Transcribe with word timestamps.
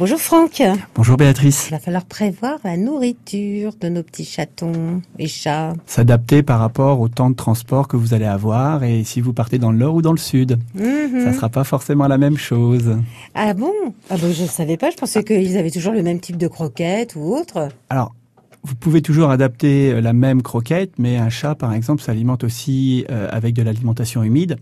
Bonjour 0.00 0.18
Franck. 0.18 0.62
Bonjour 0.94 1.18
Béatrice. 1.18 1.66
Il 1.68 1.72
va 1.72 1.78
falloir 1.78 2.06
prévoir 2.06 2.58
la 2.64 2.78
nourriture 2.78 3.74
de 3.78 3.90
nos 3.90 4.02
petits 4.02 4.24
chatons 4.24 5.02
et 5.18 5.28
chats. 5.28 5.74
S'adapter 5.84 6.42
par 6.42 6.58
rapport 6.58 7.00
au 7.02 7.08
temps 7.08 7.28
de 7.28 7.34
transport 7.34 7.86
que 7.86 7.98
vous 7.98 8.14
allez 8.14 8.24
avoir 8.24 8.82
et 8.82 9.04
si 9.04 9.20
vous 9.20 9.34
partez 9.34 9.58
dans 9.58 9.70
le 9.70 9.76
nord 9.76 9.96
ou 9.96 10.00
dans 10.00 10.12
le 10.12 10.18
sud. 10.18 10.58
Mhm. 10.74 11.22
Ça 11.22 11.34
sera 11.34 11.50
pas 11.50 11.64
forcément 11.64 12.08
la 12.08 12.16
même 12.16 12.38
chose. 12.38 12.96
Ah 13.34 13.52
bon? 13.52 13.74
Ah 14.08 14.16
bon, 14.16 14.32
je 14.32 14.44
ne 14.44 14.48
savais 14.48 14.78
pas, 14.78 14.88
je 14.88 14.96
pensais 14.96 15.22
qu'ils 15.22 15.58
avaient 15.58 15.70
toujours 15.70 15.92
le 15.92 16.02
même 16.02 16.18
type 16.18 16.38
de 16.38 16.48
croquettes 16.48 17.14
ou 17.14 17.34
autre. 17.34 17.68
Alors, 17.90 18.14
vous 18.62 18.74
pouvez 18.74 19.00
toujours 19.00 19.30
adapter 19.30 19.92
euh, 19.92 20.00
la 20.00 20.12
même 20.12 20.42
croquette, 20.42 20.98
mais 20.98 21.16
un 21.16 21.30
chat, 21.30 21.54
par 21.54 21.72
exemple, 21.72 22.02
s'alimente 22.02 22.44
aussi 22.44 23.04
euh, 23.10 23.28
avec 23.30 23.54
de 23.54 23.62
l'alimentation 23.62 24.22
humide. 24.22 24.56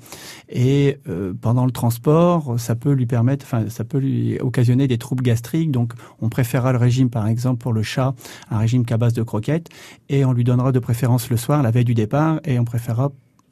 Et 0.49 0.99
euh, 1.09 1.33
pendant 1.41 1.67
le 1.67 1.73
transport, 1.73 2.59
ça 2.59 2.75
peut 2.75 2.93
lui 2.93 3.07
permettre, 3.07 3.45
enfin, 3.45 3.69
ça 3.69 3.85
peut 3.85 3.99
lui 3.99 4.39
occasionner 4.41 4.87
des 4.87 4.99
troubles 4.99 5.23
gastriques. 5.23 5.71
Donc, 5.71 5.93
on 6.21 6.29
préférera 6.29 6.73
le 6.73 6.79
régime, 6.79 7.11
par 7.11 7.27
exemple, 7.27 7.61
pour 7.61 7.73
le 7.73 7.83
chat, 7.83 8.15
un 8.51 8.59
régime 8.59 8.85
qu'à 8.85 8.99
base 8.99 9.15
de 9.15 9.23
croquettes, 9.23 9.69
et 10.09 10.25
on 10.25 10.33
lui 10.33 10.45
donnera 10.45 10.73
de 10.73 10.79
préférence 10.79 11.31
le 11.31 11.37
soir, 11.37 11.63
la 11.63 11.71
veille 11.71 11.85
du 11.85 11.95
départ, 11.95 12.41
et 12.45 12.59
on 12.59 12.65
préférera 12.65 13.11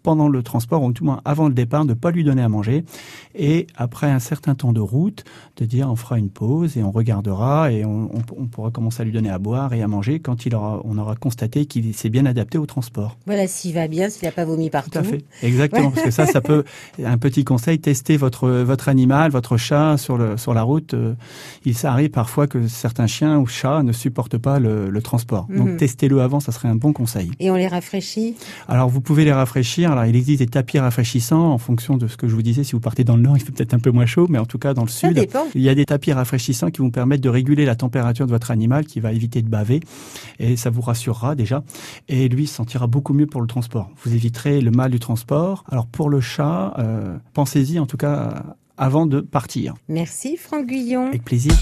pendant 0.08 0.28
le 0.36 0.40
transport, 0.50 0.80
ou 0.84 0.92
tout 0.96 1.04
moins 1.08 1.20
avant 1.32 1.48
le 1.52 1.56
départ, 1.62 1.84
ne 1.92 1.96
pas 2.02 2.10
lui 2.16 2.24
donner 2.28 2.44
à 2.48 2.50
manger. 2.58 2.78
Et 3.50 3.58
après 3.86 4.10
un 4.18 4.22
certain 4.32 4.54
temps 4.60 4.74
de 4.78 4.84
route, 4.94 5.20
de 5.60 5.64
dire 5.74 5.84
on 5.94 5.98
fera 6.04 6.16
une 6.24 6.32
pause 6.42 6.70
et 6.78 6.82
on 6.88 6.92
regardera 7.00 7.72
et 7.74 7.80
on, 7.92 8.00
on, 8.18 8.22
on 8.42 8.46
pourra 8.52 8.70
commencer 8.76 8.98
à 9.02 9.04
lui 9.08 9.14
donner 9.18 9.32
à 9.38 9.40
boire 9.48 9.70
et 9.76 9.82
à 9.86 9.88
manger 9.96 10.14
quand 10.26 10.38
il 10.46 10.52
aura, 10.58 10.72
on 10.90 10.96
aura 11.02 11.14
constaté 11.26 11.58
qu'il 11.70 11.86
s'est 12.00 12.12
bien 12.16 12.26
adapté 12.32 12.56
au 12.64 12.66
transport. 12.74 13.10
Voilà, 13.30 13.44
s'il 13.54 13.74
va 13.80 13.86
bien, 13.96 14.06
s'il 14.12 14.24
n'a 14.28 14.34
pas 14.40 14.46
vomi 14.50 14.68
partout. 14.70 14.90
Tout 14.90 14.98
à 14.98 15.02
fait, 15.02 15.22
exactement. 15.42 15.88
Ouais. 15.88 15.94
Parce 15.94 16.06
que 16.08 16.14
ça, 16.18 16.24
ça 16.36 16.40
peut, 16.40 16.62
un 17.16 17.18
petit 17.26 17.44
conseil, 17.52 17.76
tester 17.80 18.16
votre, 18.16 18.48
votre 18.72 18.86
animal, 18.88 19.26
votre 19.40 19.56
chat 19.56 19.96
sur, 20.04 20.16
le, 20.22 20.36
sur 20.36 20.54
la 20.54 20.62
route. 20.70 20.94
Il 21.64 21.74
s'arrive 21.82 22.10
parfois 22.22 22.46
que 22.46 22.58
certains 22.68 23.08
chiens 23.08 23.34
ou 23.42 23.46
chats 23.46 23.82
ne 23.82 23.92
supportent 23.92 24.38
pas 24.48 24.58
le, 24.66 24.74
le 24.96 25.00
transport. 25.08 25.44
Donc, 25.48 25.68
mm 25.68 25.74
-hmm. 25.74 25.82
testez-le 25.82 26.16
avant, 26.26 26.40
ça 26.46 26.52
serait 26.52 26.70
un 26.74 26.78
bon 26.84 26.92
conseil. 27.00 27.28
Et 27.42 27.48
on 27.50 27.56
les 27.62 27.70
rafraîchit? 27.76 28.30
Alors, 28.68 28.88
vous 28.94 29.02
pouvez 29.08 29.24
les 29.28 29.36
rafraîchir 29.42 29.95
alors, 29.96 30.08
il 30.08 30.16
existe 30.16 30.38
des 30.40 30.46
tapis 30.46 30.78
rafraîchissants 30.78 31.52
en 31.52 31.58
fonction 31.58 31.96
de 31.96 32.06
ce 32.08 32.16
que 32.16 32.28
je 32.28 32.34
vous 32.34 32.42
disais. 32.42 32.64
Si 32.64 32.72
vous 32.72 32.80
partez 32.80 33.04
dans 33.04 33.16
le 33.16 33.22
nord, 33.22 33.36
il 33.36 33.40
fait 33.42 33.52
peut-être 33.52 33.74
un 33.74 33.78
peu 33.78 33.90
moins 33.90 34.06
chaud, 34.06 34.26
mais 34.28 34.38
en 34.38 34.46
tout 34.46 34.58
cas 34.58 34.74
dans 34.74 34.82
le 34.82 34.88
Ça 34.88 35.08
sud, 35.08 35.16
dépend. 35.16 35.44
il 35.54 35.62
y 35.62 35.68
a 35.68 35.74
des 35.74 35.84
tapis 35.86 36.12
rafraîchissants 36.12 36.70
qui 36.70 36.80
vont 36.80 36.90
permettre 36.90 37.22
de 37.22 37.28
réguler 37.28 37.64
la 37.64 37.74
température 37.76 38.26
de 38.26 38.30
votre 38.30 38.50
animal, 38.50 38.86
qui 38.86 39.00
va 39.00 39.12
éviter 39.12 39.42
de 39.42 39.48
baver, 39.48 39.80
et 40.38 40.56
ça 40.56 40.70
vous 40.70 40.80
rassurera 40.82 41.34
déjà. 41.34 41.62
Et 42.08 42.28
lui 42.28 42.44
il 42.44 42.46
se 42.46 42.54
sentira 42.54 42.86
beaucoup 42.86 43.14
mieux 43.14 43.26
pour 43.26 43.40
le 43.40 43.46
transport. 43.46 43.90
Vous 44.04 44.14
éviterez 44.14 44.60
le 44.60 44.70
mal 44.70 44.90
du 44.90 44.98
transport. 45.00 45.64
Alors 45.70 45.86
pour 45.86 46.10
le 46.10 46.20
chat, 46.20 46.74
euh, 46.78 47.16
pensez-y 47.32 47.78
en 47.78 47.86
tout 47.86 47.96
cas 47.96 48.42
avant 48.76 49.06
de 49.06 49.20
partir. 49.20 49.74
Merci 49.88 50.36
Franck 50.36 50.66
Guillon. 50.66 51.08
Avec 51.08 51.24
plaisir. 51.24 51.52